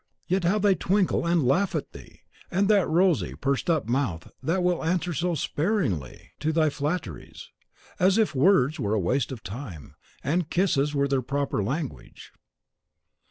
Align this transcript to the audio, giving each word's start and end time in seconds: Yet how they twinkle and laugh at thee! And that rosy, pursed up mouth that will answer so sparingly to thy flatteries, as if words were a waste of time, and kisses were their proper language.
Yet 0.25 0.45
how 0.45 0.57
they 0.57 0.73
twinkle 0.73 1.27
and 1.27 1.45
laugh 1.47 1.75
at 1.75 1.91
thee! 1.91 2.21
And 2.49 2.67
that 2.69 2.89
rosy, 2.89 3.35
pursed 3.35 3.69
up 3.69 3.87
mouth 3.87 4.31
that 4.41 4.63
will 4.63 4.83
answer 4.83 5.13
so 5.13 5.35
sparingly 5.35 6.31
to 6.39 6.51
thy 6.51 6.71
flatteries, 6.71 7.51
as 7.99 8.17
if 8.17 8.33
words 8.33 8.79
were 8.79 8.95
a 8.95 8.99
waste 8.99 9.31
of 9.31 9.43
time, 9.43 9.93
and 10.23 10.49
kisses 10.49 10.95
were 10.95 11.07
their 11.07 11.21
proper 11.21 11.63
language. 11.63 12.33